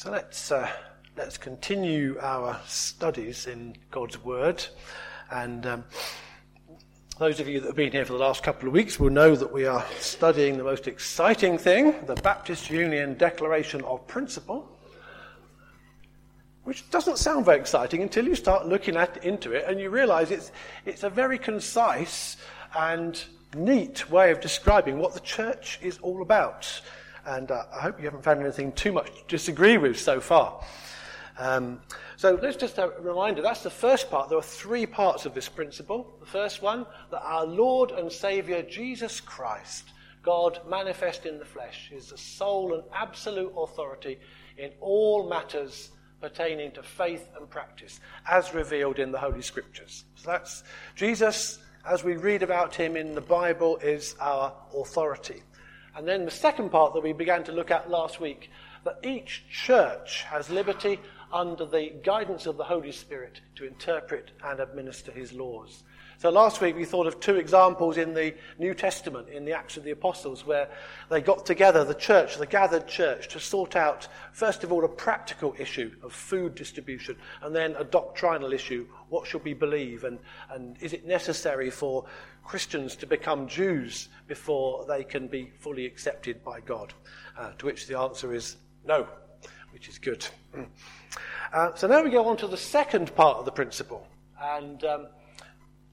[0.00, 0.66] So let's, uh,
[1.18, 4.64] let's continue our studies in God's Word.
[5.30, 5.84] And um,
[7.18, 9.36] those of you that have been here for the last couple of weeks will know
[9.36, 14.74] that we are studying the most exciting thing, the Baptist Union Declaration of Principle,
[16.64, 20.30] which doesn't sound very exciting until you start looking at, into it and you realize
[20.30, 20.50] it's,
[20.86, 22.38] it's a very concise
[22.74, 23.22] and
[23.54, 26.80] neat way of describing what the church is all about.
[27.26, 30.64] And uh, I hope you haven't found anything too much to disagree with so far.
[31.38, 31.80] Um,
[32.16, 34.28] so let's just a reminder that's the first part.
[34.28, 36.14] There are three parts of this principle.
[36.20, 39.90] The first one, that our Lord and Saviour Jesus Christ,
[40.22, 44.18] God manifest in the flesh, is the sole and absolute authority
[44.58, 45.90] in all matters
[46.20, 50.04] pertaining to faith and practice, as revealed in the Holy Scriptures.
[50.16, 50.62] So that's
[50.94, 55.42] Jesus, as we read about him in the Bible, is our authority.
[56.00, 58.48] And then the second part that we began to look at last week
[58.84, 60.98] that each church has liberty
[61.30, 65.82] under the guidance of the Holy Spirit to interpret and administer his laws.
[66.20, 69.78] So last week we thought of two examples in the New Testament, in the Acts
[69.78, 70.68] of the Apostles, where
[71.08, 74.88] they got together, the church, the gathered church, to sort out, first of all, a
[74.88, 80.18] practical issue of food distribution, and then a doctrinal issue, what should we believe, and,
[80.50, 82.04] and is it necessary for
[82.44, 86.92] Christians to become Jews before they can be fully accepted by God?
[87.34, 89.08] Uh, to which the answer is no,
[89.72, 90.26] which is good.
[91.52, 94.06] Uh, so now we go on to the second part of the principle.
[94.40, 95.08] And um,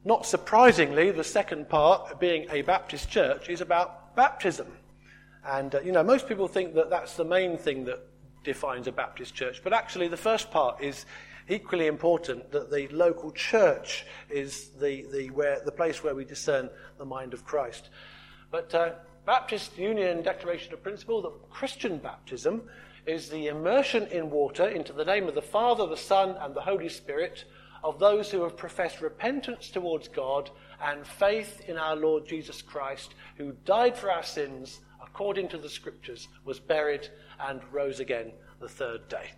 [0.07, 4.67] not surprisingly, the second part, being a Baptist church, is about baptism.
[5.45, 7.99] And, uh, you know, most people think that that's the main thing that
[8.45, 9.59] defines a Baptist church.
[9.61, 11.05] But actually, the first part is
[11.49, 16.69] equally important that the local church is the, the, where, the place where we discern
[16.97, 17.89] the mind of Christ.
[18.49, 18.91] But uh,
[19.25, 22.63] Baptist Union Declaration of Principle, that Christian baptism
[23.05, 26.61] is the immersion in water into the name of the Father, the Son, and the
[26.61, 27.43] Holy Spirit
[27.87, 30.51] of those who have professed repentance towards God
[30.83, 35.69] and faith in our Lord Jesus Christ, who died for our sins according to the
[35.69, 37.07] Scriptures, was buried,
[37.39, 39.31] and rose again the third day.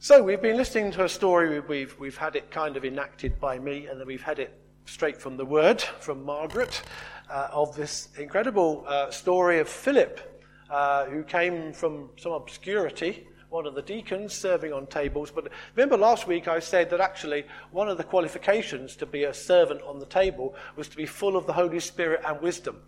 [0.00, 3.60] So we've been listening to a story, we've, we've had it kind of enacted by
[3.60, 6.82] me, and then we've had it straight from the Word, from Margaret,
[7.30, 13.66] uh, of this incredible uh, story of Philip uh, who came from some obscurity, one
[13.66, 15.30] of the deacons serving on tables.
[15.30, 19.34] But remember last week I said that actually one of the qualifications to be a
[19.34, 22.82] servant on the table was to be full of the Holy Spirit and wisdom.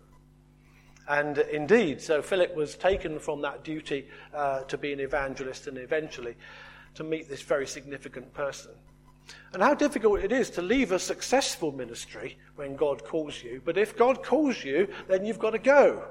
[1.07, 5.77] And indeed, so Philip was taken from that duty uh, to be an evangelist and
[5.77, 6.35] eventually
[6.95, 8.71] to meet this very significant person.
[9.53, 13.61] And how difficult it is to leave a successful ministry when God calls you.
[13.63, 16.05] But if God calls you, then you've got to go.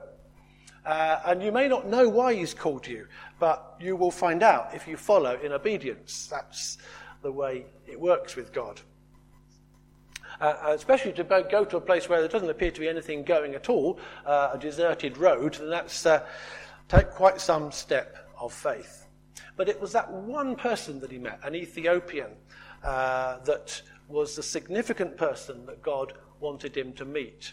[0.84, 3.06] Uh, and you may not know why he's called you,
[3.38, 6.26] but you will find out if you follow in obedience.
[6.26, 6.78] That's
[7.22, 8.80] the way it works with God.
[10.40, 13.22] Uh, uh especially to go to a place where there doesn't appear to be anything
[13.24, 16.24] going at all, uh, a deserted road, then that's uh,
[16.88, 19.06] take quite some step of faith.
[19.56, 22.30] But it was that one person that he met, an Ethiopian,
[22.82, 27.52] uh, that was the significant person that God wanted him to meet.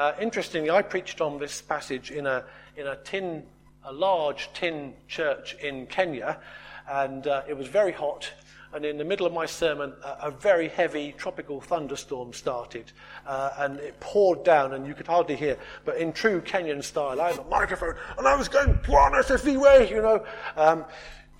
[0.00, 2.42] Uh, interestingly, I preached on this passage in a,
[2.74, 3.42] in a tin,
[3.84, 6.40] a large tin church in Kenya,
[6.88, 8.32] and uh, it was very hot.
[8.72, 12.90] And in the middle of my sermon, a, a very heavy tropical thunderstorm started,
[13.26, 15.58] uh, and it poured down, and you could hardly hear.
[15.84, 19.90] But in true Kenyan style, I had a microphone, and I was going Bwana Sifiwe,
[19.90, 20.24] you know,
[20.56, 20.86] um,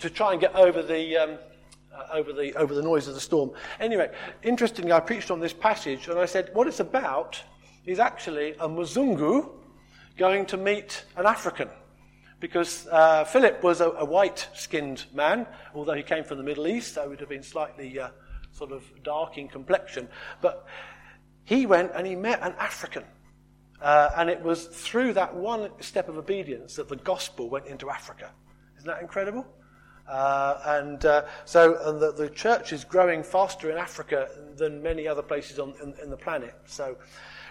[0.01, 1.39] to try and get over the um,
[1.95, 3.53] uh, over the over the noise of the storm.
[3.81, 4.11] Anyway,
[4.43, 7.43] interestingly, I preached on this passage, and I said what it's about
[7.87, 9.51] is actually a Mzungu
[10.17, 11.69] going to meet an African.
[12.39, 16.67] Because uh, Philip was a, a white skinned man, although he came from the Middle
[16.67, 18.09] East, so he would have been slightly uh,
[18.53, 20.09] sort of dark in complexion.
[20.41, 20.67] But
[21.45, 23.05] he went and he met an African.
[23.81, 27.91] Uh, and it was through that one step of obedience that the gospel went into
[27.91, 28.31] Africa.
[28.77, 29.47] Isn't that incredible?
[30.07, 35.07] Uh, and uh, so and the, the, church is growing faster in Africa than many
[35.07, 36.55] other places on, in, in the planet.
[36.67, 36.97] So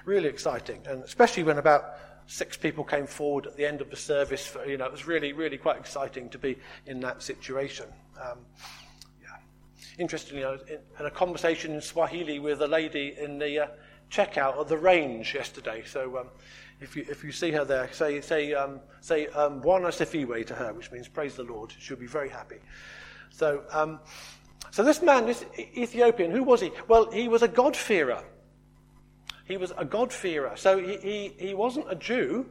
[0.10, 1.94] really exciting, and especially when about
[2.26, 4.46] six people came forward at the end of the service.
[4.46, 6.58] For, you know, it was really, really quite exciting to be
[6.88, 7.86] in that situation.
[8.20, 8.40] Um,
[9.22, 9.38] yeah.
[10.00, 13.68] Interestingly, I was in, in, a conversation in Swahili with a lady in the uh,
[14.12, 15.84] checkout of the range yesterday.
[15.86, 16.28] So um,
[16.82, 20.74] if, you, if you see her there, say, say, um, say um, Sifiwe to her,
[20.74, 21.72] which means praise the Lord.
[21.80, 22.58] She'll be very happy.
[23.30, 24.00] So, um,
[24.72, 26.72] so this man, this Ethiopian, who was he?
[26.88, 28.24] Well, he was a God-fearer.
[29.50, 30.54] He was a God-fearer.
[30.56, 32.46] So he, he, he wasn't a Jew,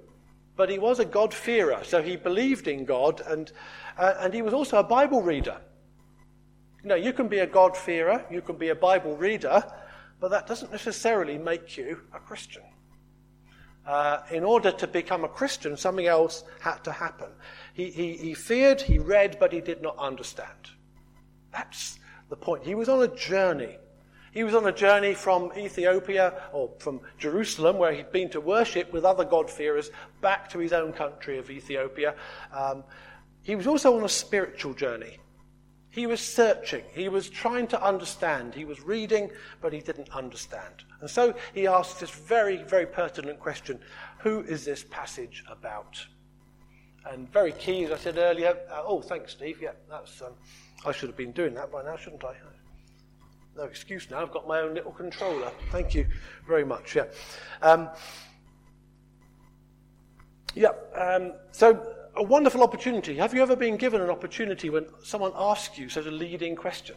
[0.56, 1.84] but he was a God-fearer.
[1.84, 3.52] So he believed in God, and,
[3.96, 5.60] uh, and he was also a Bible reader.
[6.82, 9.64] You know, you can be a God-fearer, you can be a Bible reader,
[10.18, 12.64] but that doesn't necessarily make you a Christian.
[13.86, 17.30] Uh, in order to become a Christian, something else had to happen.
[17.74, 20.72] He, he, he feared, he read, but he did not understand.
[21.52, 22.64] That's the point.
[22.64, 23.78] He was on a journey.
[24.38, 28.92] He was on a journey from Ethiopia or from Jerusalem, where he'd been to worship
[28.92, 29.90] with other God-fearers,
[30.20, 32.14] back to his own country of Ethiopia.
[32.52, 32.84] Um,
[33.42, 35.18] he was also on a spiritual journey.
[35.90, 36.84] He was searching.
[36.92, 38.54] He was trying to understand.
[38.54, 40.84] He was reading, but he didn't understand.
[41.00, 43.80] And so he asked this very, very pertinent question
[44.18, 46.06] Who is this passage about?
[47.10, 48.56] And very key, as I said earlier.
[48.70, 49.58] Uh, oh, thanks, Steve.
[49.60, 50.22] Yeah, that's.
[50.22, 50.34] Um,
[50.86, 52.36] I should have been doing that by now, shouldn't I?
[53.58, 54.22] No excuse now.
[54.22, 55.50] I've got my own little controller.
[55.72, 56.06] Thank you
[56.46, 56.94] very much.
[56.94, 57.06] Yeah.
[57.60, 57.88] Um,
[60.54, 60.70] yeah.
[60.94, 63.16] Um, so a wonderful opportunity.
[63.16, 66.94] Have you ever been given an opportunity when someone asks you such a leading question?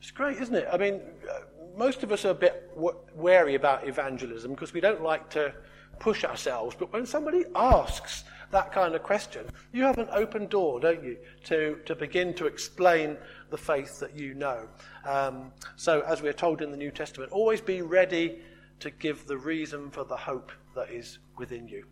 [0.00, 0.66] It's great, isn't it?
[0.72, 1.40] I mean, uh,
[1.76, 5.52] most of us are a bit wary about evangelism because we don't like to
[5.98, 6.74] push ourselves.
[6.78, 11.18] But when somebody asks that kind of question, you have an open door, don't you,
[11.44, 13.16] to, to begin to explain
[13.50, 14.68] the faith that you know.
[15.04, 18.40] Um, so, as we're told in the New Testament, always be ready
[18.80, 21.84] to give the reason for the hope that is within you.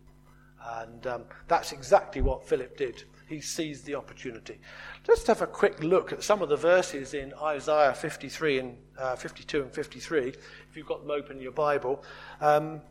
[0.63, 3.03] And um, that's exactly what Philip did.
[3.27, 4.59] He seized the opportunity.
[5.07, 9.15] Let's have a quick look at some of the verses in Isaiah 53 and uh,
[9.15, 10.37] 52 and 53, if
[10.75, 12.03] you've got them open in your Bible.
[12.39, 12.81] Um,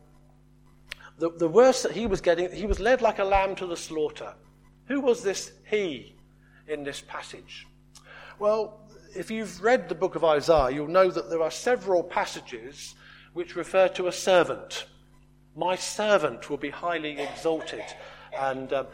[1.18, 3.76] the, the verse that he was getting, he was led like a lamb to the
[3.76, 4.34] slaughter.
[4.88, 6.14] Who was this he
[6.68, 7.66] in this passage?
[8.38, 8.80] Well,
[9.16, 12.94] if you've read the book of Isaiah, you'll know that there are several passages
[13.32, 14.84] which refer to a servant.
[15.56, 17.84] My servant will be highly exalted.
[18.38, 18.88] And um,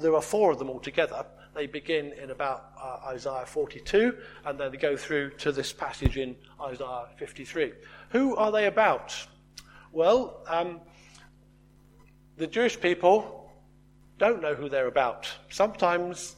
[0.00, 1.26] there are four of them altogether.
[1.54, 4.16] They begin in about uh, Isaiah 42,
[4.46, 7.72] and then they go through to this passage in Isaiah 53.
[8.10, 9.14] Who are they about?
[9.92, 10.80] Well, um,
[12.38, 13.52] the Jewish people
[14.16, 15.28] don't know who they're about.
[15.50, 16.36] Sometimes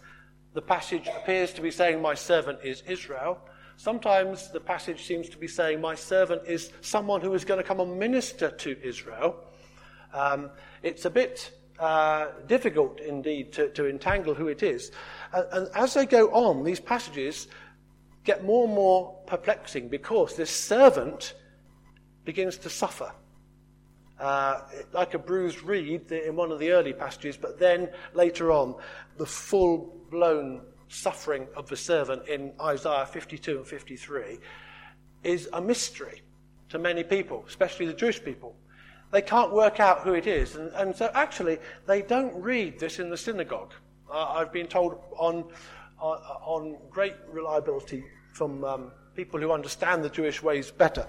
[0.54, 3.38] the passage appears to be saying, My servant is Israel.
[3.76, 7.64] Sometimes the passage seems to be saying, My servant is someone who is going to
[7.66, 9.36] come and minister to Israel.
[10.12, 10.50] Um,
[10.82, 14.92] it's a bit uh, difficult indeed to, to, entangle who it is.
[15.32, 17.48] And, and, as they go on, these passages
[18.24, 21.34] get more and more perplexing because this servant
[22.24, 23.10] begins to suffer.
[24.22, 24.60] Uh,
[24.92, 28.72] like a bruised reed in one of the early passages, but then later on,
[29.16, 34.38] the full blown suffering of the servant in Isaiah 52 and 53
[35.24, 36.22] is a mystery
[36.68, 38.54] to many people, especially the Jewish people.
[39.10, 40.54] They can't work out who it is.
[40.54, 41.58] And, and so actually,
[41.88, 43.72] they don't read this in the synagogue.
[44.08, 45.50] Uh, I've been told on,
[45.98, 51.08] on, on great reliability from um, people who understand the Jewish ways better.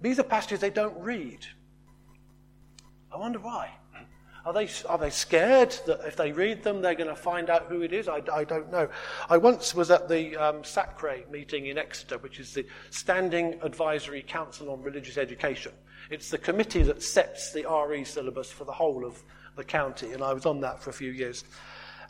[0.00, 1.44] These are passages they don't read.
[3.12, 3.70] I wonder why.
[4.44, 7.66] Are they, are they scared that if they read them, they're going to find out
[7.66, 8.08] who it is?
[8.08, 8.88] I, I don't know.
[9.28, 14.22] I once was at the um, SACRE meeting in Exeter, which is the Standing Advisory
[14.22, 15.72] Council on Religious Education.
[16.08, 19.22] It's the committee that sets the RE syllabus for the whole of
[19.56, 21.44] the county, and I was on that for a few years.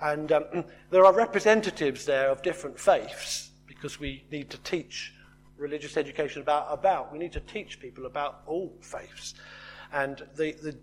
[0.00, 5.14] And um, there are representatives there of different faiths because we need to teach
[5.56, 7.12] religious education about, about.
[7.12, 9.34] We need to teach people about all faiths.
[9.92, 10.76] And the, the,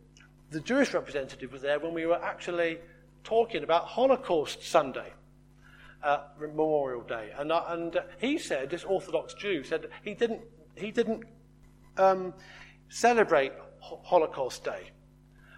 [0.49, 2.79] the Jewish representative was there when we were actually
[3.23, 5.13] talking about Holocaust Sunday.
[6.03, 10.41] Uh, Memorial Day, and uh, and he said this Orthodox Jew said he didn't
[10.75, 11.23] he didn't
[11.97, 12.35] um,
[12.87, 13.51] celebrate
[13.81, 14.91] Holocaust Day.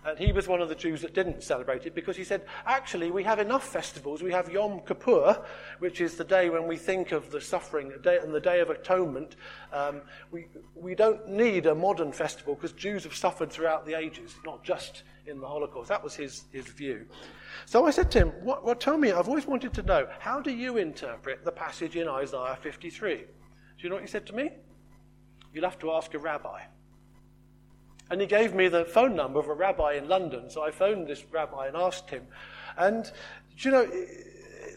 [0.06, 3.12] And he was one of the Jews that didn't celebrate it because he said, actually,
[3.12, 4.24] we have enough festivals.
[4.24, 5.44] We have Yom Kippur,
[5.80, 9.36] which is the day when we think of the suffering, and the Day of Atonement.
[9.74, 10.02] Um,
[10.32, 14.64] we, we don't need a modern festival because Jews have suffered throughout the ages, not
[14.64, 15.90] just in the Holocaust.
[15.90, 17.06] That was his, his view.
[17.66, 20.40] So I said to him, what, what, tell me, I've always wanted to know, how
[20.40, 23.16] do you interpret the passage in Isaiah 53?
[23.16, 23.26] Do
[23.80, 24.52] you know what he said to me?
[25.54, 26.62] You'll have to ask a rabbi.
[28.10, 30.50] And he gave me the phone number of a rabbi in London.
[30.50, 32.26] So I phoned this rabbi and asked him.
[32.78, 33.12] And,
[33.58, 33.90] you know,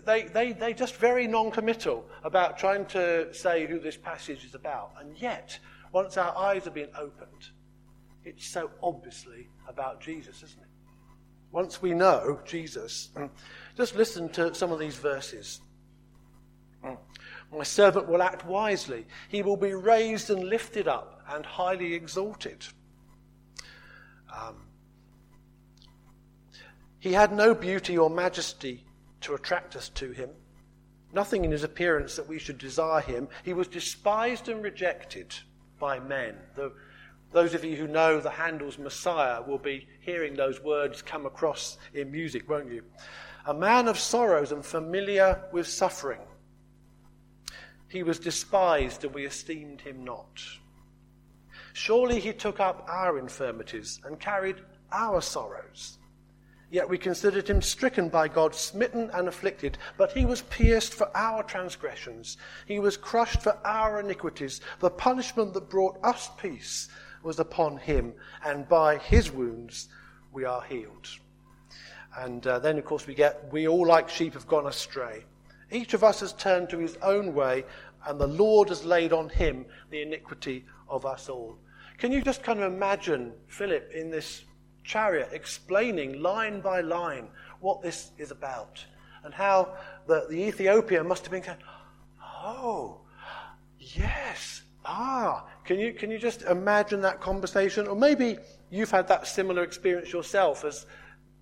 [0.05, 4.55] they, they, they just very non committal about trying to say who this passage is
[4.55, 4.93] about.
[5.01, 5.59] And yet,
[5.93, 7.51] once our eyes have been opened,
[8.25, 10.69] it's so obviously about Jesus, isn't it?
[11.51, 13.11] Once we know Jesus,
[13.77, 15.61] just listen to some of these verses.
[17.53, 19.07] My servant will act wisely.
[19.29, 22.65] He will be raised and lifted up and highly exalted.
[24.33, 24.57] Um,
[27.03, 28.85] He had no beauty or majesty
[29.23, 30.31] to attract us to him,
[31.12, 33.27] nothing in his appearance that we should desire him.
[33.43, 35.35] He was despised and rejected
[35.81, 36.37] by men.
[36.55, 36.73] The,
[37.33, 41.77] those of you who know the Handel's Messiah will be hearing those words come across
[41.93, 42.85] in music, won't you?
[43.47, 46.21] A man of sorrows and familiar with suffering.
[47.89, 50.41] He was despised and we esteemed him not.
[51.73, 54.57] Surely he took up our infirmities and carried
[54.91, 55.99] our sorrows.
[56.71, 59.76] Yet we considered him stricken by God, smitten and afflicted.
[59.99, 64.62] But he was pierced for our transgressions, he was crushed for our iniquities.
[64.81, 66.88] The punishment that brought us peace
[67.23, 68.14] was upon him,
[68.45, 69.88] and by his wounds
[70.33, 71.09] we are healed.
[72.17, 75.25] And uh, then, of course, we get, we all like sheep have gone astray.
[75.71, 77.64] Each of us has turned to his own way,
[78.06, 81.56] and the Lord has laid on him the iniquity of us all.
[81.99, 84.44] Can you just kind of imagine Philip in this
[84.85, 87.28] chariot explaining line by line
[87.61, 88.85] what this is about
[89.25, 91.59] and how the, the Ethiopian must have been going,
[92.21, 93.00] oh,
[93.78, 95.47] yes, ah.
[95.64, 97.87] Can you, can you just imagine that conversation?
[97.87, 98.38] Or maybe
[98.71, 100.87] you've had that similar experience yourself as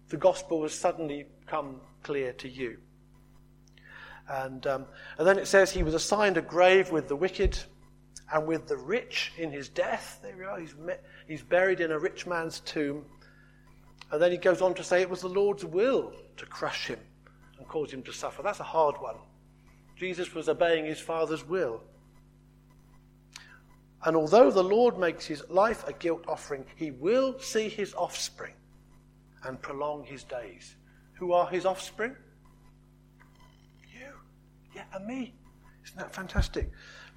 [0.08, 2.78] the gospel has suddenly come clear to you.
[4.30, 4.86] And, um,
[5.18, 7.58] and then it says he was assigned a grave with the wicked
[8.32, 10.20] and with the rich in his death.
[10.22, 10.60] There we are.
[10.60, 13.04] He's, met, he's buried in a rich man's tomb.
[14.12, 17.00] And then he goes on to say it was the Lord's will to crush him
[17.58, 18.42] and cause him to suffer.
[18.42, 19.16] That's a hard one.
[19.96, 21.82] Jesus was obeying his Father's will.
[24.04, 28.54] And although the Lord makes his life a guilt offering, he will see his offspring
[29.44, 30.76] and prolong his days.
[31.14, 32.14] Who are his offspring?
[34.92, 35.34] And me.
[35.84, 36.70] Isn't that fantastic?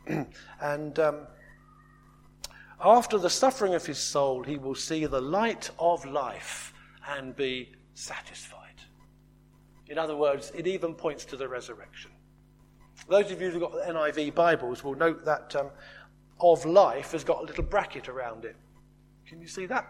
[0.62, 1.28] and um,
[2.84, 6.74] after the suffering of his soul, he will see the light of life
[7.08, 8.60] and be satisfied.
[9.88, 12.12] In other words, it even points to the resurrection.
[13.10, 15.70] Those of you who've got the NIV Bibles will note that um,
[16.40, 18.56] of life has got a little bracket around it.
[19.28, 19.88] Can you see that?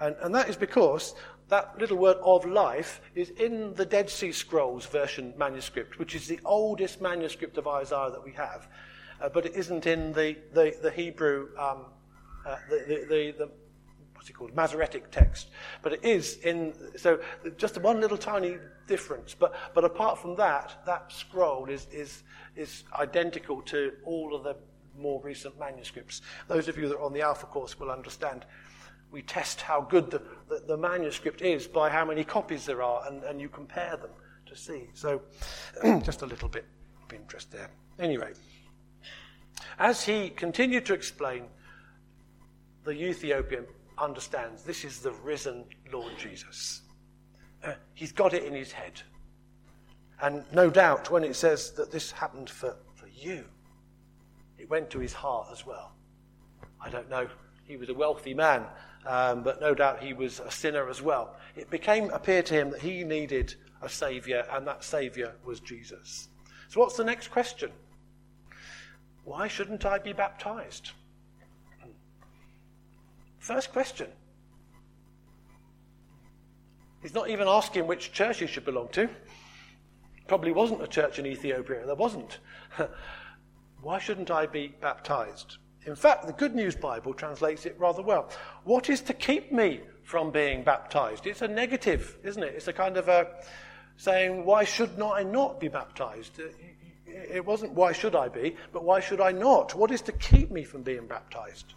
[0.00, 1.14] And, and that is because
[1.50, 6.26] that little word of life is in the Dead Sea Scrolls version manuscript, which is
[6.26, 8.68] the oldest manuscript of Isaiah that we have.
[9.20, 11.86] Uh, but it isn't in the, the, the Hebrew, um,
[12.46, 13.50] uh, the, the, the,
[14.14, 15.50] what's it called, Masoretic text.
[15.82, 17.20] But it is in, so
[17.56, 19.34] just one little tiny difference.
[19.34, 22.22] But, but apart from that, that scroll is, is,
[22.56, 24.56] is identical to all of the
[24.96, 26.22] more recent manuscripts.
[26.48, 28.44] Those of you that are on the Alpha course will understand.
[29.10, 33.06] We test how good the, the, the manuscript is by how many copies there are,
[33.06, 34.10] and, and you compare them
[34.46, 34.88] to see.
[34.94, 35.22] So,
[36.02, 36.64] just a little bit
[37.02, 37.70] of interest there.
[37.98, 38.32] Anyway,
[39.78, 41.44] as he continued to explain,
[42.84, 43.66] the Ethiopian
[43.98, 46.82] understands this is the risen Lord Jesus.
[47.62, 49.02] Uh, he's got it in his head.
[50.22, 53.44] And no doubt, when it says that this happened for, for you,
[54.58, 55.92] it went to his heart as well.
[56.80, 57.28] I don't know.
[57.70, 58.66] He was a wealthy man,
[59.06, 61.36] um, but no doubt he was a sinner as well.
[61.54, 66.30] It became appear to him that he needed a saviour, and that saviour was Jesus.
[66.66, 67.70] So, what's the next question?
[69.22, 70.90] Why shouldn't I be baptized?
[73.38, 74.08] First question.
[77.02, 79.08] He's not even asking which church he should belong to.
[80.26, 81.86] Probably wasn't a church in Ethiopia.
[81.86, 82.40] There wasn't.
[83.80, 85.58] Why shouldn't I be baptized?
[85.86, 88.30] In fact, the Good News Bible translates it rather well.
[88.64, 91.26] What is to keep me from being baptized?
[91.26, 92.54] It's a negative, isn't it?
[92.54, 93.28] It's a kind of a
[93.96, 96.40] saying, why should not I not be baptized?
[97.06, 99.74] It wasn't why should I be, but why should I not?
[99.74, 101.74] What is to keep me from being baptized?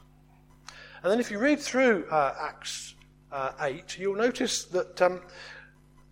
[1.01, 2.95] And then if you read through uh, Acts
[3.31, 5.21] uh, 8, you'll notice that um,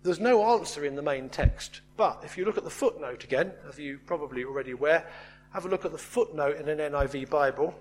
[0.02, 1.80] there's no answer in the main text.
[1.96, 5.08] But if you look at the footnote again, as you probably already aware,
[5.52, 7.74] have a look at the footnote in an NIV Bible.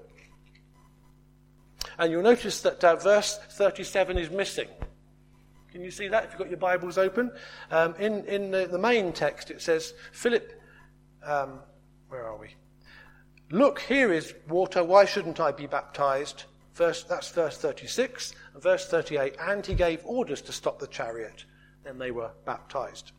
[1.97, 4.67] And you'll notice that uh, verse 37 is missing.
[5.71, 7.31] Can you see that if you've got your Bibles open?
[7.69, 10.51] Um, in in the, the, main text, it says, Philip,
[11.23, 11.59] um,
[12.09, 12.49] where are we?
[13.51, 14.83] Look, here is water.
[14.83, 16.43] Why shouldn't I be baptized?
[16.73, 18.33] Verse, that's verse 36.
[18.53, 21.45] And verse 38, and he gave orders to stop the chariot.
[21.83, 23.11] Then they were baptized.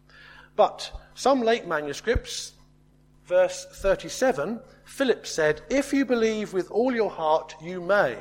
[0.54, 2.52] But some late manuscripts,
[3.26, 8.18] verse 37, Philip said, If you believe with all your heart, you may.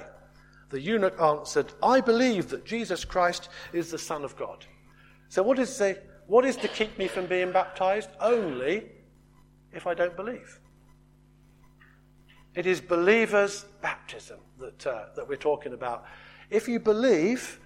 [0.70, 4.66] The eunuch answered, I believe that Jesus Christ is the Son of God.
[5.28, 8.10] So, what is, the, what is to keep me from being baptized?
[8.20, 8.86] Only
[9.74, 10.60] if I don't believe.
[12.56, 16.06] It is believers' baptism that, uh, that we're talking about.
[16.50, 17.60] If you believe,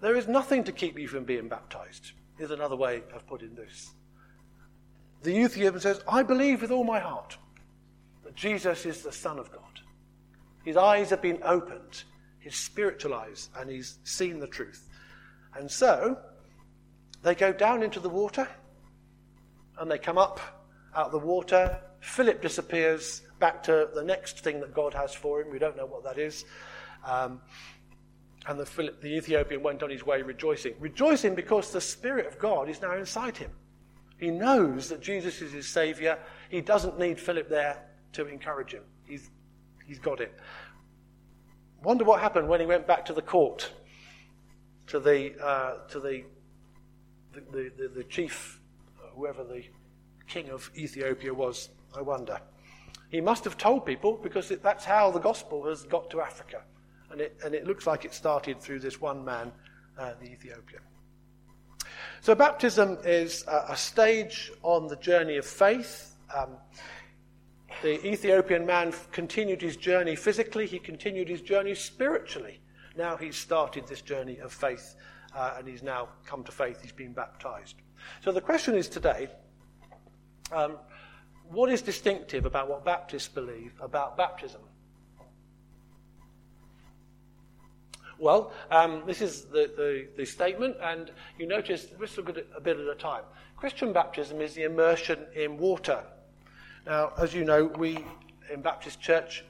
[0.00, 2.12] there is nothing to keep you from being baptized.
[2.38, 3.90] is another way of putting this.
[5.22, 7.36] The youth Ethiopian says, I believe with all my heart
[8.24, 9.62] that Jesus is the Son of God.
[10.64, 12.04] His eyes have been opened,
[12.38, 14.88] his spiritual eyes, and he's seen the truth.
[15.56, 16.18] And so
[17.22, 18.48] they go down into the water
[19.78, 20.40] and they come up
[20.94, 21.80] out of the water.
[22.00, 25.50] Philip disappears back to the next thing that God has for him.
[25.50, 26.44] We don't know what that is.
[27.04, 27.40] Um,
[28.46, 30.74] and the, Philip, the Ethiopian went on his way rejoicing.
[30.78, 33.50] Rejoicing because the Spirit of God is now inside him.
[34.18, 36.18] He knows that Jesus is his Saviour.
[36.50, 38.82] He doesn't need Philip there to encourage him.
[39.06, 39.30] He's,
[39.86, 40.34] he's got it.
[41.82, 43.70] Wonder what happened when he went back to the court,
[44.88, 46.24] to the, uh, to the,
[47.32, 48.58] the, the, the chief,
[49.14, 49.62] whoever the
[50.26, 52.40] king of Ethiopia was, I wonder.
[53.10, 56.62] He must have told people because it, that's how the gospel has got to Africa.
[57.10, 59.52] And it, and it looks like it started through this one man,
[59.96, 60.82] uh, the Ethiopian.
[62.20, 66.16] So, baptism is a, stage on the journey of faith.
[66.34, 66.56] Um,
[67.82, 72.60] the Ethiopian man continued his journey physically, he continued his journey spiritually.
[72.96, 74.96] Now he's started this journey of faith
[75.34, 77.76] uh, and he's now come to faith, he's been baptized.
[78.22, 79.28] So, the question is today
[80.50, 80.78] um,
[81.50, 84.60] what is distinctive about what Baptists believe about baptism?
[88.18, 92.60] Well, um, this is the, the, the, statement, and you notice, let's look at a
[92.60, 93.22] bit at a time.
[93.56, 96.02] Christian baptism is the immersion in water.
[96.84, 98.04] Now, as you know, we
[98.52, 99.44] in Baptist Church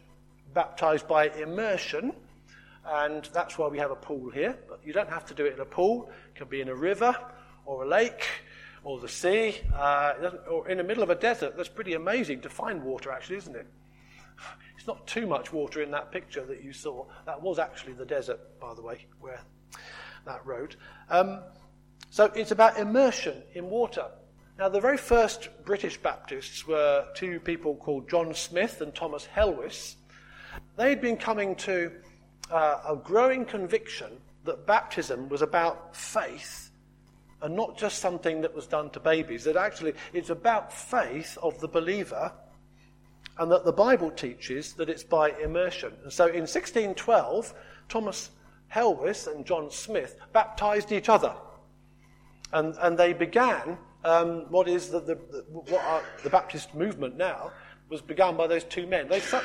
[0.52, 2.12] baptize by immersion,
[2.84, 4.58] and that's why we have a pool here.
[4.68, 6.74] But you don't have to do it in a pool, it can be in a
[6.74, 7.16] river
[7.64, 8.26] or a lake
[8.84, 10.12] or the sea, uh,
[10.50, 11.56] or in the middle of a desert.
[11.56, 13.66] That's pretty amazing to find water, actually, isn't it?
[14.78, 17.04] It's not too much water in that picture that you saw.
[17.26, 19.40] That was actually the desert, by the way, where
[20.24, 20.76] that road.
[21.10, 21.40] Um,
[22.10, 24.06] so it's about immersion in water.
[24.56, 29.96] Now, the very first British Baptists were two people called John Smyth and Thomas Helwys.
[30.76, 31.90] They'd been coming to
[32.48, 34.12] uh, a growing conviction
[34.44, 36.70] that baptism was about faith
[37.42, 41.58] and not just something that was done to babies, that actually it's about faith of
[41.58, 42.32] the believer
[43.38, 45.92] and that the Bible teaches that it's by immersion.
[46.02, 47.54] And so in 1612,
[47.88, 48.30] Thomas
[48.74, 51.34] Helwys and John Smyth baptized each other.
[52.52, 57.16] And, and they began um, what is the, the, the, what are, the Baptist movement
[57.16, 57.52] now
[57.88, 59.08] was begun by those two men.
[59.08, 59.40] They su-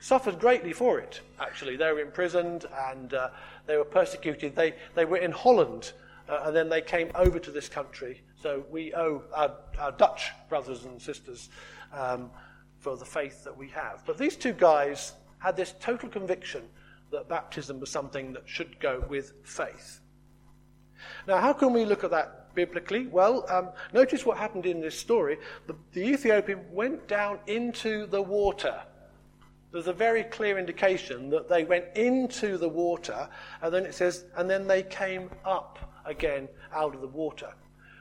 [0.00, 1.76] suffered greatly for it, actually.
[1.76, 3.30] They were imprisoned and uh,
[3.66, 4.56] they were persecuted.
[4.56, 5.92] They, they were in Holland
[6.28, 8.22] uh, and then they came over to this country.
[8.42, 11.48] So we owe our, our Dutch brothers and sisters
[11.92, 12.30] um,
[12.78, 14.02] for the faith that we have.
[14.06, 16.62] But these two guys had this total conviction
[17.10, 20.00] that baptism was something that should go with faith.
[21.26, 23.06] Now, how can we look at that biblically?
[23.06, 25.38] Well, um, notice what happened in this story.
[25.66, 28.82] The, the Ethiopian went down into the water.
[29.70, 33.28] There's a very clear indication that they went into the water,
[33.62, 37.52] and then it says, and then they came up again out of the water.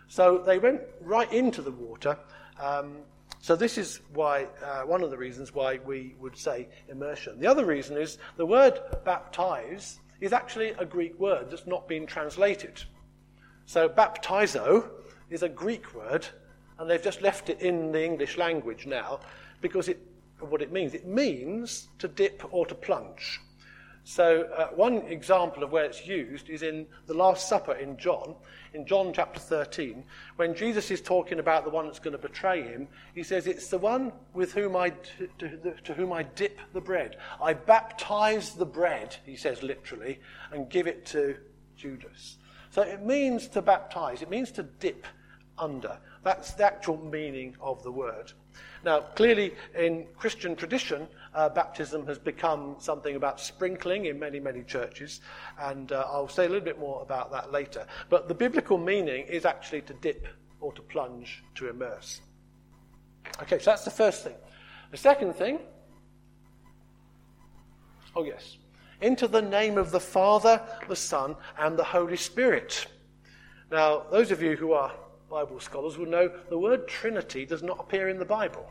[0.07, 2.17] So they went right into the water.
[2.59, 2.99] Um,
[3.39, 7.39] so this is why uh, one of the reasons why we would say immersion.
[7.39, 12.06] The other reason is the word baptize is actually a Greek word that's not been
[12.06, 12.82] translated.
[13.65, 14.89] So baptizo
[15.30, 16.28] is a Greek word,
[16.80, 19.19] and they've just left it in the English language now
[19.62, 20.00] because it,
[20.39, 20.93] what it means.
[20.93, 23.39] It means to dip or to plunge.
[24.10, 28.36] So, uh, one example of where it's used is in the Last Supper in John,
[28.74, 30.02] in John chapter 13,
[30.38, 32.88] when Jesus is talking about the one that's going to betray him.
[33.13, 34.93] He says, It's the one with whom I,
[35.39, 37.17] to, to whom I dip the bread.
[37.43, 40.22] I baptize the bread, he says literally,
[40.54, 41.36] and give it to
[41.76, 42.38] Judas.
[42.70, 45.06] So, it means to baptize, it means to dip
[45.58, 45.98] under.
[46.27, 48.33] That's the actual meaning of the word.
[48.83, 54.63] Now, clearly, in Christian tradition, uh, baptism has become something about sprinkling in many, many
[54.63, 55.21] churches,
[55.57, 57.87] and uh, I'll say a little bit more about that later.
[58.09, 60.27] But the biblical meaning is actually to dip
[60.59, 62.19] or to plunge, to immerse.
[63.43, 64.35] Okay, so that's the first thing.
[64.91, 65.59] The second thing,
[68.17, 68.57] oh yes,
[68.99, 72.85] into the name of the Father, the Son, and the Holy Spirit.
[73.71, 74.91] Now, those of you who are
[75.29, 78.69] Bible scholars will know the word Trinity does not appear in the Bible.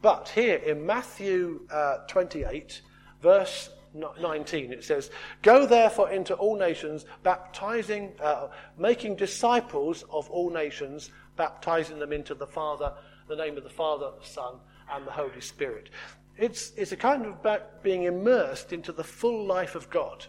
[0.00, 2.82] But here in Matthew uh, 28,
[3.20, 5.10] verse 19, it says,
[5.42, 12.34] Go therefore into all nations, baptizing, uh, making disciples of all nations, baptizing them into
[12.34, 12.92] the Father,
[13.28, 14.56] the name of the Father, the Son,
[14.90, 15.90] and the Holy Spirit.
[16.36, 20.26] It's, it's a kind of being immersed into the full life of God.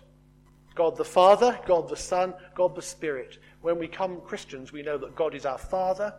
[0.76, 3.38] God the Father, God the Son, God the Spirit.
[3.62, 6.14] When we come Christians, we know that God is our Father,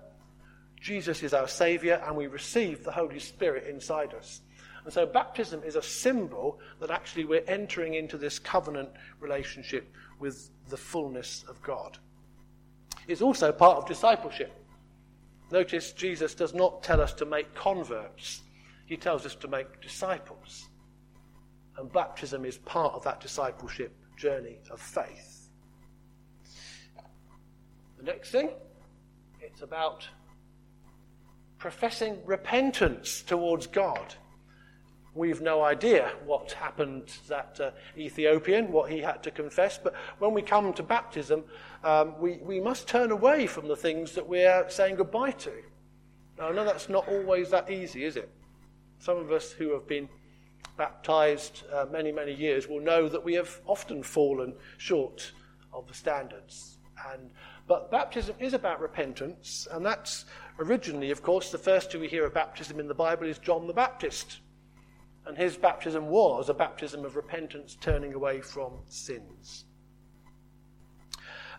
[0.80, 4.42] Jesus is our Saviour, and we receive the Holy Spirit inside us.
[4.84, 9.90] And so baptism is a symbol that actually we're entering into this covenant relationship
[10.20, 11.98] with the fullness of God.
[13.08, 14.52] It's also part of discipleship.
[15.50, 18.42] Notice Jesus does not tell us to make converts,
[18.86, 20.68] he tells us to make disciples.
[21.78, 25.48] And baptism is part of that discipleship journey of faith.
[27.98, 28.50] The next thing,
[29.40, 30.06] it's about
[31.58, 34.14] professing repentance towards God.
[35.14, 39.94] We've no idea what happened to that uh, Ethiopian, what he had to confess, but
[40.18, 41.44] when we come to baptism,
[41.84, 45.52] um, we, we must turn away from the things that we're saying goodbye to.
[46.36, 48.28] Now, I know that's not always that easy, is it?
[48.98, 50.08] Some of us who have been
[50.76, 55.32] baptized uh, many, many years will know that we have often fallen short
[55.72, 56.78] of the standards.
[57.12, 57.30] And,
[57.66, 60.24] but baptism is about repentance, and that's
[60.58, 63.66] originally, of course, the first who we hear of baptism in the Bible is John
[63.66, 64.38] the Baptist.
[65.26, 69.64] And his baptism was a baptism of repentance, turning away from sins.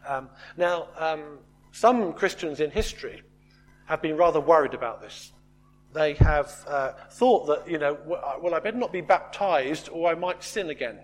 [0.07, 1.39] Um, now, um,
[1.71, 3.23] some Christians in history
[3.85, 5.31] have been rather worried about this
[5.95, 10.12] they have uh, thought that, you know, uh, well, I better not be baptized or
[10.12, 10.99] I might sin again.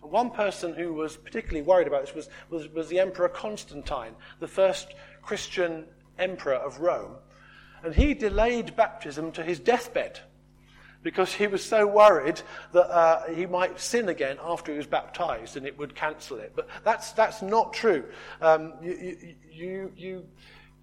[0.00, 4.48] One person who was particularly worried about this was, was, was the Emperor Constantine, the
[4.48, 5.84] first Christian
[6.18, 7.16] emperor of Rome.
[7.84, 10.20] And he delayed baptism to his deathbed
[11.02, 12.40] because he was so worried
[12.72, 16.52] that uh, he might sin again after he was baptized and it would cancel it.
[16.56, 18.04] But that's, that's not true.
[18.40, 20.24] Um, you, you, you,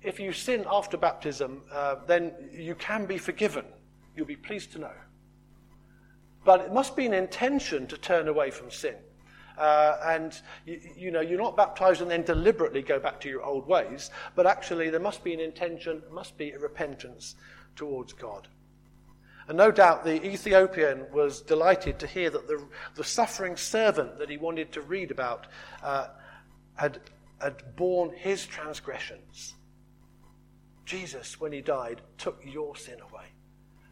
[0.04, 3.66] if you sin after baptism, uh, then you can be forgiven.
[4.16, 4.92] You'll be pleased to know.
[6.46, 8.96] But it must be an intention to turn away from sin.
[9.58, 13.44] Uh, and you, you, know you're not baptized and then deliberately go back to your
[13.44, 17.36] old ways, but actually there must be an intention, must be a repentance
[17.76, 18.48] towards God.
[19.48, 24.30] And no doubt the Ethiopian was delighted to hear that the, the suffering servant that
[24.30, 25.48] he wanted to read about
[25.84, 26.08] uh,
[26.76, 27.00] had,
[27.40, 29.54] had borne his transgressions
[30.86, 33.26] Jesus, when he died, took your sin away.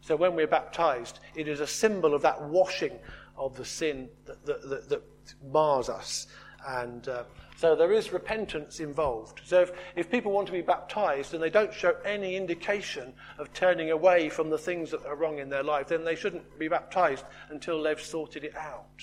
[0.00, 2.98] So when we're baptized, it is a symbol of that washing
[3.36, 5.02] of the sin that, that, that, that
[5.50, 6.26] mars us.
[6.66, 7.24] And uh,
[7.56, 9.40] so there is repentance involved.
[9.44, 13.52] So if, if people want to be baptized and they don't show any indication of
[13.52, 16.68] turning away from the things that are wrong in their life, then they shouldn't be
[16.68, 19.02] baptized until they've sorted it out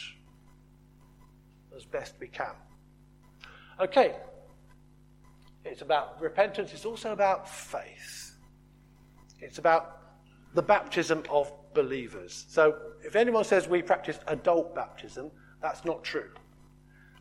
[1.75, 2.53] as best we can.
[3.79, 4.15] Okay,
[5.69, 6.73] it's about repentance.
[6.73, 8.35] It's also about faith.
[9.39, 10.01] It's about
[10.55, 12.45] the baptism of believers.
[12.49, 16.31] So if anyone says we practice adult baptism, that's not true.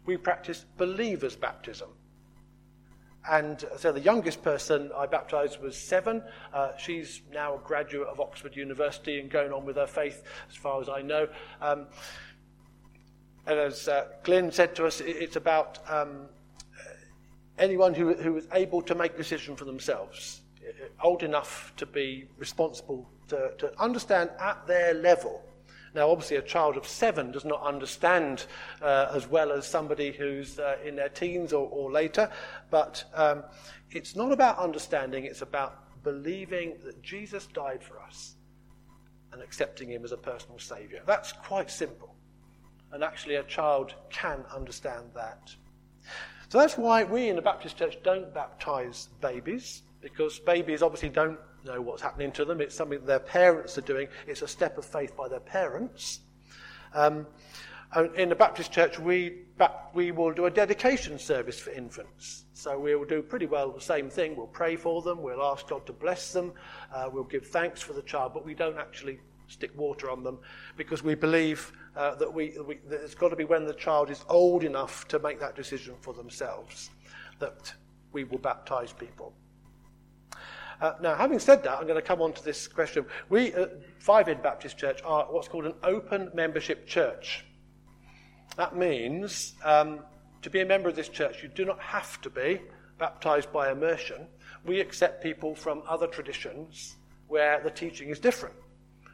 [0.06, 1.90] We practice believers' baptism.
[3.30, 6.22] And so the youngest person I baptized was seven.
[6.54, 10.56] Uh, she's now a graduate of Oxford University and going on with her faith, as
[10.56, 11.28] far as I know.
[11.61, 11.88] Um,
[13.46, 16.28] and as uh, Glyn said to us, it's about um,
[17.58, 22.26] anyone who, who is able to make decision for themselves, uh, old enough to be
[22.36, 25.42] responsible, to, to understand at their level.
[25.94, 28.46] Now, obviously, a child of seven does not understand
[28.82, 32.30] uh, as well as somebody who's uh, in their teens or, or later,
[32.70, 33.42] but um,
[33.90, 38.36] it's not about understanding, it's about believing that Jesus died for us
[39.32, 41.00] and accepting him as a personal saviour.
[41.06, 42.14] That's quite simple.
[42.92, 45.54] And actually, a child can understand that.
[46.48, 51.38] So that's why we in the Baptist church don't baptize babies, because babies obviously don't
[51.64, 52.62] know what's happening to them.
[52.62, 54.08] It's something their parents are doing.
[54.26, 56.20] It's a step of faith by their parents.
[56.94, 57.26] Um,
[58.16, 59.42] in the Baptist church, we,
[59.92, 62.44] we will do a dedication service for infants.
[62.54, 64.37] So we will do pretty well the same thing.
[64.37, 66.52] We'll pray for them, we'll ask God to bless them,
[66.94, 70.38] uh, we'll give thanks for the child, but we don't actually stick water on them
[70.76, 74.11] because we believe uh, that, we, we, that it's got to be when the child
[74.11, 76.90] is old enough to make that decision for themselves
[77.38, 77.72] that
[78.12, 79.32] we will baptize people.
[80.80, 83.04] Uh, now, having said that, I'm going to come on to this question.
[83.28, 87.44] We at Five Inn Baptist Church are what's called an open membership church.
[88.56, 90.00] That means um,
[90.42, 92.61] to be a member of this church, you do not have to be
[92.98, 94.26] baptized by immersion.
[94.64, 98.54] We accept people from other traditions where the teaching is different.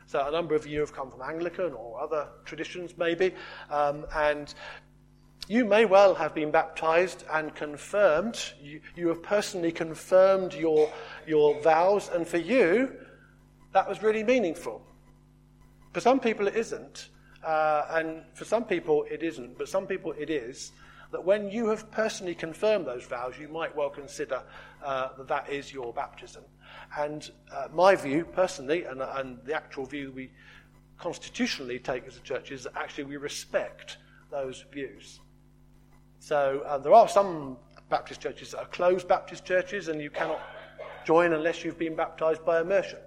[0.07, 3.35] So a number of you have come from Anglican or other traditions, maybe,
[3.71, 4.55] um, and
[5.49, 8.41] you may well have been baptized and confirmed.
[8.63, 10.91] You, you have personally confirmed your,
[11.27, 12.93] your vows, and for you,
[13.73, 14.81] that was really meaningful.
[15.93, 17.09] For some people, it isn't.
[17.45, 19.59] Uh, and for some people, it isn't.
[19.59, 20.73] But some people, it is.
[21.15, 24.43] that when you have personally confirmed those vows, you might well consider
[24.85, 26.43] uh, that that is your baptism.
[26.97, 30.31] And uh, my view, personally, and, and the actual view we
[30.99, 33.99] constitutionally take as a church, is that actually we respect
[34.31, 35.21] those views.
[36.21, 37.59] So uh, there are some
[37.91, 40.41] Baptist churches that are closed Baptist churches, and you cannot
[41.05, 42.99] join unless you've been baptized by immersion.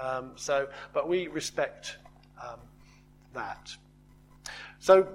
[0.00, 1.96] Um, so, but we respect
[2.42, 2.60] um,
[3.34, 3.74] that.
[4.78, 5.08] So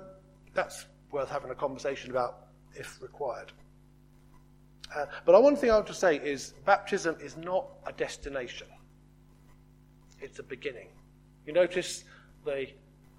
[0.54, 3.52] that's worth having a conversation about if required.
[4.96, 8.68] Uh, but one thing I want to say is baptism is not a destination,
[10.22, 10.90] it's a beginning.
[11.46, 12.04] You notice
[12.46, 12.68] the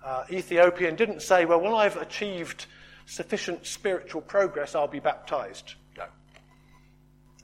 [0.04, 2.66] uh, Ethiopian didn't say, Well, when I've achieved
[3.06, 5.74] sufficient spiritual progress, I'll be baptized.
[5.96, 6.04] No.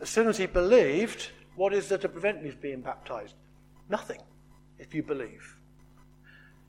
[0.00, 3.34] As soon as he believed, what is there to prevent me from being baptized?
[3.88, 4.20] Nothing,
[4.78, 5.56] if you believe.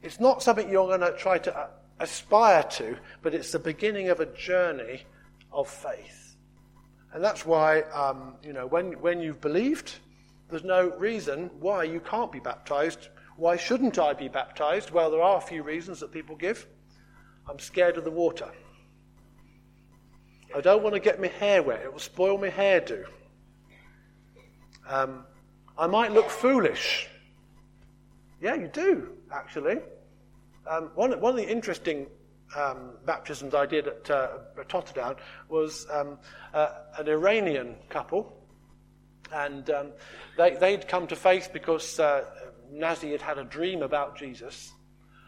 [0.02, 1.68] It's not something you're going to try to uh,
[2.00, 5.04] aspire to, but it's the beginning of a journey
[5.52, 6.25] of faith.
[7.16, 9.96] And that's why, um, you know, when, when you've believed,
[10.50, 13.08] there's no reason why you can't be baptized.
[13.38, 14.92] Why shouldn't I be baptized?
[14.92, 16.68] Well, there are a few reasons that people give.
[17.50, 18.50] I'm scared of the water.
[20.54, 23.06] I don't want to get my hair wet, it will spoil my hairdo.
[24.86, 25.24] Um,
[25.78, 27.08] I might look foolish.
[28.42, 29.78] Yeah, you do, actually.
[30.70, 32.08] Um, one, one of the interesting
[32.56, 34.30] um, baptisms I did at, uh,
[35.50, 36.18] was um,
[36.54, 38.34] uh, an Iranian couple.
[39.34, 39.88] And um,
[40.38, 42.26] they, they'd come to faith because uh,
[42.72, 44.74] Nazi had had a dream about Jesus.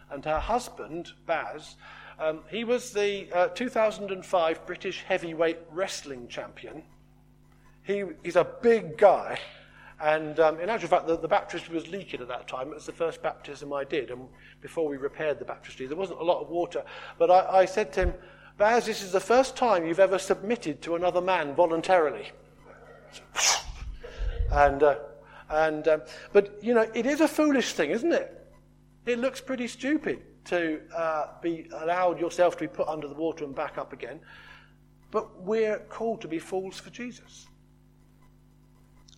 [0.10, 1.76] And her husband, Baz,
[2.20, 6.84] um, he was the uh, 2005 British heavyweight wrestling champion.
[7.84, 9.40] He, he's a big guy.
[10.00, 12.68] And um, in actual fact, the, the, baptistry was leaking at that time.
[12.70, 14.12] It was the first baptism I did.
[14.12, 14.28] And
[14.62, 16.84] before we repaired the baptistry, there wasn't a lot of water.
[17.18, 18.14] But I, I said to him,
[18.58, 22.32] Baz, this is the first time you've ever submitted to another man voluntarily.
[24.52, 24.96] and, uh,
[25.50, 26.02] and, um,
[26.34, 28.34] but, you know, it is a foolish thing, isn't it?
[29.06, 33.46] It looks pretty stupid to uh, be allowed yourself to be put under the water
[33.46, 34.20] and back up again.
[35.12, 37.48] But we're called to be fools for Jesus.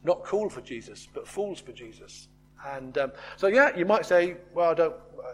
[0.03, 2.27] Not cool for Jesus, but fools for Jesus.
[2.65, 4.95] And um, so, yeah, you might say, well, I don't.
[4.95, 5.33] Uh,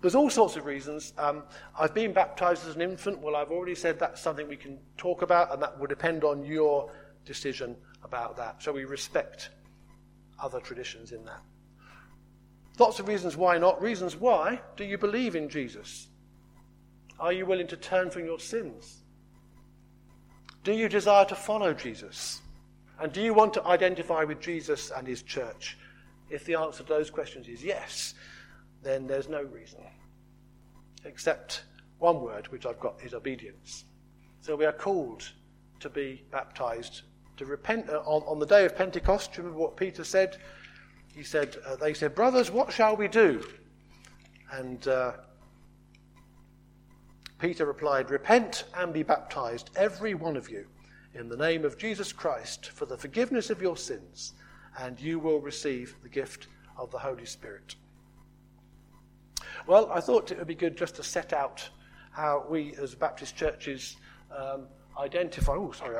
[0.00, 1.12] there's all sorts of reasons.
[1.18, 1.42] Um,
[1.78, 3.18] I've been baptized as an infant.
[3.18, 6.44] Well, I've already said that's something we can talk about, and that will depend on
[6.44, 6.90] your
[7.24, 8.62] decision about that.
[8.62, 9.50] So we respect
[10.38, 11.40] other traditions in that.
[12.78, 13.80] Lots of reasons why not.
[13.80, 16.08] Reasons why do you believe in Jesus?
[17.18, 19.02] Are you willing to turn from your sins?
[20.62, 22.42] Do you desire to follow Jesus?
[23.00, 25.78] And do you want to identify with Jesus and his church?
[26.30, 28.14] If the answer to those questions is yes,
[28.82, 29.80] then there's no reason.
[31.04, 31.62] Except
[31.98, 33.84] one word, which I've got, is obedience.
[34.40, 35.30] So we are called
[35.80, 37.02] to be baptized,
[37.36, 39.36] to repent uh, on, on the day of Pentecost.
[39.38, 40.38] Remember what Peter said?
[41.16, 43.42] he said, uh, they said, Brothers, what shall we do?
[44.52, 45.12] And uh,
[47.38, 50.66] Peter replied, Repent and be baptized, every one of you,
[51.14, 54.34] in the name of Jesus Christ, for the forgiveness of your sins,
[54.78, 57.76] and you will receive the gift of the Holy Spirit.
[59.66, 61.68] Well, I thought it would be good just to set out
[62.12, 63.96] how we as Baptist churches
[64.36, 64.66] um,
[64.98, 65.52] identify.
[65.52, 65.96] Oh, sorry.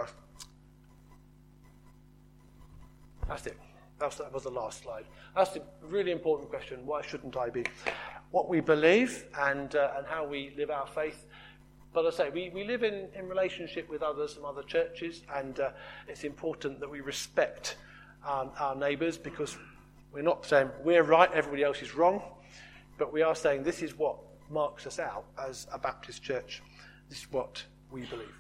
[3.29, 3.59] That's it.
[3.99, 5.05] That's, that was the last slide.
[5.35, 6.85] That's a really important question.
[6.87, 7.65] Why shouldn't I be?
[8.31, 11.27] What we believe and, uh, and how we live our faith.
[11.93, 15.59] But I say, we, we live in, in relationship with others from other churches, and
[15.59, 15.71] uh,
[16.09, 17.77] it's important that we respect
[18.25, 19.57] our, our neighbours because
[20.13, 22.23] we're not saying we're right, everybody else is wrong,
[22.99, 24.17] but we are saying this is what
[24.51, 26.63] marks us out as a Baptist church.
[27.09, 28.35] This is what we believe.